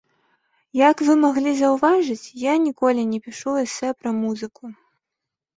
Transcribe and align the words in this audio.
Як 0.89 1.03
вы 1.09 1.13
маглі 1.25 1.51
заўважыць, 1.61 2.31
я 2.45 2.53
ніколі 2.65 3.01
не 3.13 3.19
пішу 3.27 3.55
эсэ 3.65 3.87
пра 3.99 4.09
музыку. 4.23 4.63